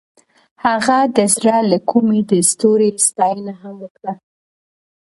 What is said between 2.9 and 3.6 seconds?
ستاینه